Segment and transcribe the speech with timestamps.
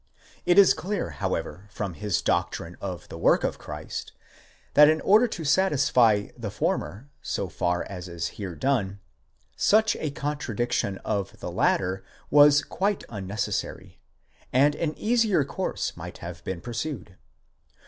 [0.47, 4.13] It is clear, however, from his doctrine of the work of Christ,
[4.73, 8.29] that in order to satisfy the former so far as is.
[8.29, 8.99] here done,
[9.55, 13.99] such a contradiction of the latter was quite unnecessary,
[14.51, 17.15] and an easier course might have been pursued.